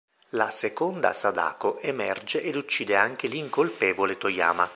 [0.29, 4.67] La "seconda" Sadako emerge ed uccide anche l'incolpevole Toyama.